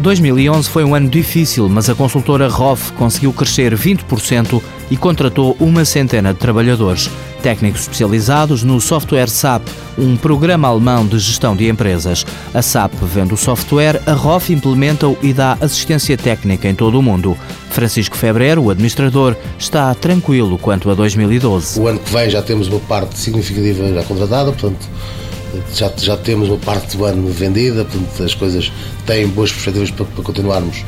2011 0.00 0.68
foi 0.68 0.82
um 0.82 0.94
ano 0.94 1.10
difícil, 1.10 1.68
mas 1.68 1.90
a 1.90 1.94
consultora 1.94 2.48
ROF 2.48 2.90
conseguiu 2.92 3.34
crescer 3.34 3.76
20% 3.76 4.62
e 4.90 4.96
contratou 4.96 5.54
uma 5.60 5.84
centena 5.84 6.32
de 6.32 6.38
trabalhadores, 6.38 7.10
técnicos 7.42 7.82
especializados 7.82 8.62
no 8.62 8.80
software 8.80 9.28
SAP, 9.28 9.68
um 9.98 10.16
programa 10.16 10.68
alemão 10.68 11.06
de 11.06 11.18
gestão 11.18 11.54
de 11.54 11.68
empresas. 11.68 12.24
A 12.54 12.62
SAP 12.62 12.94
vende 13.02 13.34
o 13.34 13.36
software, 13.36 14.00
a 14.06 14.14
ROF 14.14 14.50
implementa-o 14.50 15.18
e 15.22 15.34
dá 15.34 15.58
assistência 15.60 16.16
técnica 16.16 16.66
em 16.66 16.74
todo 16.74 16.98
o 16.98 17.02
mundo. 17.02 17.36
Francisco 17.68 18.16
Febreiro, 18.16 18.62
o 18.62 18.70
administrador, 18.70 19.36
está 19.58 19.94
tranquilo 19.94 20.56
quanto 20.56 20.90
a 20.90 20.94
2012. 20.94 21.78
O 21.78 21.86
ano 21.86 21.98
que 21.98 22.10
vem 22.10 22.30
já 22.30 22.40
temos 22.40 22.68
uma 22.68 22.80
parte 22.80 23.18
significativa 23.18 23.92
já 23.92 24.02
contratada, 24.02 24.50
portanto 24.50 24.88
já, 25.74 25.92
já 25.96 26.16
temos 26.16 26.48
uma 26.48 26.58
parte 26.58 26.96
do 26.96 27.04
ano 27.04 27.28
vendida, 27.30 27.84
portanto 27.84 28.22
as 28.22 28.34
coisas 28.34 28.72
têm 29.06 29.28
boas 29.28 29.52
perspectivas 29.52 29.90
para, 29.90 30.04
para 30.04 30.22
continuarmos 30.22 30.84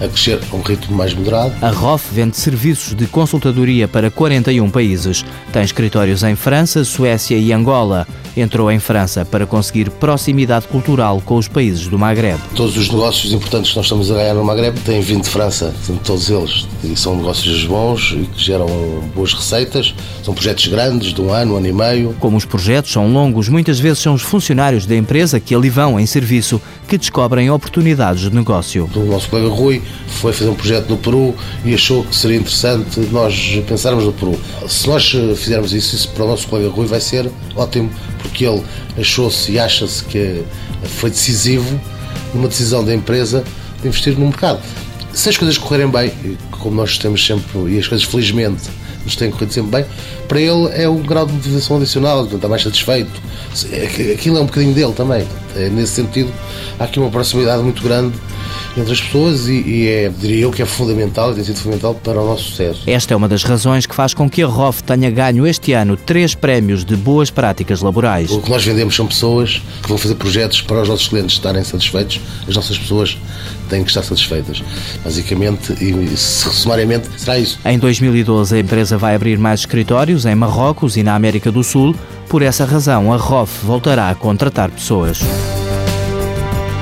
a 0.00 0.08
crescer 0.08 0.40
a 0.50 0.56
um 0.56 0.62
ritmo 0.62 0.96
mais 0.96 1.12
moderado. 1.14 1.52
A 1.60 1.70
ROF 1.70 2.12
vende 2.12 2.36
serviços 2.36 2.94
de 2.94 3.06
consultadoria 3.06 3.88
para 3.88 4.10
41 4.10 4.70
países. 4.70 5.24
Tem 5.52 5.62
escritórios 5.62 6.22
em 6.22 6.36
França, 6.36 6.84
Suécia 6.84 7.36
e 7.36 7.52
Angola. 7.52 8.06
Entrou 8.36 8.70
em 8.70 8.78
França 8.78 9.24
para 9.24 9.46
conseguir 9.46 9.90
proximidade 9.90 10.68
cultural 10.68 11.20
com 11.24 11.36
os 11.36 11.48
países 11.48 11.88
do 11.88 11.98
Maghreb. 11.98 12.38
Todos 12.54 12.76
os 12.76 12.88
negócios 12.88 13.32
importantes 13.32 13.70
que 13.70 13.76
nós 13.76 13.86
estamos 13.86 14.10
a 14.10 14.14
ganhar 14.14 14.34
no 14.34 14.44
Maghreb 14.44 14.78
têm 14.80 15.00
vindo 15.00 15.22
de 15.22 15.28
França, 15.28 15.74
todos 16.04 16.30
eles. 16.30 16.66
E 16.84 16.96
são 16.96 17.16
negócios 17.16 17.64
bons 17.64 18.12
e 18.12 18.26
que 18.26 18.42
geram 18.42 18.66
boas 19.14 19.32
receitas. 19.34 19.94
São 20.22 20.34
projetos 20.34 20.66
grandes, 20.68 21.12
de 21.12 21.20
um 21.20 21.32
ano, 21.32 21.54
um 21.54 21.56
ano 21.56 21.66
e 21.66 21.72
meio. 21.72 22.16
Como 22.20 22.36
os 22.36 22.44
projetos 22.44 22.92
são 22.92 23.12
longos, 23.12 23.48
muitas 23.48 23.80
vezes 23.80 23.98
são 23.98 24.14
os 24.14 24.22
funcionários 24.22 24.86
da 24.86 24.94
empresa 24.94 25.40
que 25.40 25.54
ali 25.54 25.70
vão 25.70 25.98
em 25.98 26.06
serviço 26.06 26.60
que 26.86 26.96
descobrem 26.96 27.50
oportunidades 27.50 28.22
de 28.22 28.34
negócio. 28.34 28.88
O 28.94 29.04
nosso 29.04 29.28
colega 29.28 29.48
Rui 29.48 29.82
foi 30.06 30.32
fazer 30.32 30.50
um 30.50 30.54
projeto 30.54 30.88
no 30.88 30.96
Peru 30.96 31.34
e 31.64 31.74
achou 31.74 32.04
que 32.04 32.14
seria 32.14 32.36
interessante 32.36 33.00
nós 33.10 33.60
pensarmos 33.66 34.04
no 34.04 34.12
Peru. 34.12 34.38
Se 34.68 34.88
nós 34.88 35.08
fizermos 35.36 35.72
isso, 35.72 35.94
isso 35.94 36.08
para 36.10 36.24
o 36.24 36.28
nosso 36.28 36.46
colega 36.48 36.70
Rui 36.70 36.86
vai 36.86 37.00
ser 37.00 37.30
ótimo, 37.56 37.90
porque 38.28 38.46
ele 38.46 38.62
achou-se 38.98 39.52
e 39.52 39.58
acha-se 39.58 40.04
que 40.04 40.42
foi 40.84 41.10
decisivo 41.10 41.80
numa 42.32 42.48
decisão 42.48 42.84
da 42.84 42.94
empresa 42.94 43.42
de 43.80 43.88
investir 43.88 44.16
no 44.18 44.26
mercado. 44.26 44.60
Se 45.12 45.28
as 45.28 45.36
coisas 45.36 45.58
correrem 45.58 45.88
bem, 45.88 46.12
como 46.50 46.76
nós 46.76 46.98
temos 46.98 47.24
sempre, 47.24 47.74
e 47.74 47.78
as 47.78 47.88
coisas 47.88 48.06
felizmente 48.06 48.62
nos 49.04 49.16
têm 49.16 49.30
corrido 49.30 49.52
sempre 49.52 49.70
bem, 49.70 49.90
para 50.28 50.40
ele 50.40 50.68
é 50.72 50.88
um 50.88 51.02
grau 51.02 51.26
de 51.26 51.32
motivação 51.32 51.76
adicional, 51.78 52.18
portanto, 52.18 52.36
está 52.36 52.48
mais 52.48 52.62
satisfeito. 52.62 53.20
Aquilo 54.14 54.36
é 54.38 54.40
um 54.40 54.46
bocadinho 54.46 54.74
dele 54.74 54.92
também. 54.92 55.26
É, 55.56 55.68
nesse 55.70 55.92
sentido, 55.92 56.32
há 56.78 56.84
aqui 56.84 57.00
uma 57.00 57.10
proximidade 57.10 57.62
muito 57.62 57.82
grande 57.82 58.16
entre 58.80 58.92
as 58.92 59.00
pessoas 59.00 59.48
e, 59.48 59.60
e 59.60 59.88
é, 59.88 60.08
diria 60.08 60.42
eu 60.42 60.50
que 60.50 60.62
é 60.62 60.66
fundamental, 60.66 61.34
tem 61.34 61.44
sido 61.44 61.58
fundamental 61.58 61.94
para 61.94 62.20
o 62.20 62.26
nosso 62.26 62.44
sucesso. 62.44 62.82
Esta 62.86 63.14
é 63.14 63.16
uma 63.16 63.28
das 63.28 63.42
razões 63.42 63.86
que 63.86 63.94
faz 63.94 64.14
com 64.14 64.28
que 64.28 64.42
a 64.42 64.46
ROF 64.46 64.82
tenha 64.82 65.10
ganho 65.10 65.46
este 65.46 65.72
ano 65.72 65.96
três 65.96 66.34
prémios 66.34 66.84
de 66.84 66.96
boas 66.96 67.30
práticas 67.30 67.80
laborais. 67.80 68.30
O 68.30 68.40
que 68.40 68.50
nós 68.50 68.64
vendemos 68.64 68.94
são 68.94 69.06
pessoas 69.06 69.62
que 69.82 69.88
vão 69.88 69.98
fazer 69.98 70.14
projetos 70.14 70.60
para 70.62 70.82
os 70.82 70.88
nossos 70.88 71.08
clientes 71.08 71.36
estarem 71.36 71.62
satisfeitos, 71.64 72.20
as 72.46 72.54
nossas 72.54 72.78
pessoas 72.78 73.18
têm 73.68 73.82
que 73.82 73.90
estar 73.90 74.02
satisfeitas. 74.02 74.62
Basicamente 75.04 75.72
e 75.82 76.16
sumariamente 76.16 77.08
será 77.16 77.38
isso. 77.38 77.58
Em 77.64 77.78
2012 77.78 78.56
a 78.56 78.58
empresa 78.58 78.96
vai 78.96 79.14
abrir 79.14 79.38
mais 79.38 79.60
escritórios 79.60 80.24
em 80.24 80.34
Marrocos 80.34 80.96
e 80.96 81.02
na 81.02 81.14
América 81.14 81.50
do 81.50 81.62
Sul. 81.62 81.94
Por 82.28 82.42
essa 82.42 82.64
razão, 82.64 83.12
a 83.12 83.16
ROF 83.16 83.64
voltará 83.64 84.10
a 84.10 84.14
contratar 84.14 84.70
pessoas. 84.70 85.20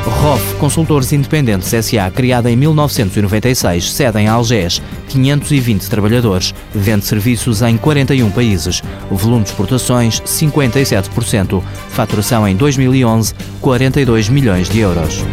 ROF 0.06 0.54
Consultores 0.54 1.12
Independentes 1.12 1.68
SA, 1.68 2.10
criada 2.10 2.50
em 2.50 2.56
1996, 2.56 3.92
sede 3.92 4.20
em 4.20 4.28
Algés, 4.28 4.80
520 5.08 5.88
trabalhadores, 5.88 6.54
vende 6.72 7.04
serviços 7.04 7.60
em 7.62 7.76
41 7.76 8.30
países. 8.30 8.82
Volume 9.10 9.42
de 9.42 9.50
exportações, 9.50 10.20
57%. 10.20 11.62
Faturação 11.90 12.46
em 12.46 12.54
2011, 12.54 13.34
42 13.60 14.28
milhões 14.28 14.68
de 14.68 14.78
euros. 14.78 15.24